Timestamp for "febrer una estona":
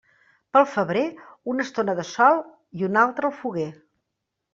0.75-1.95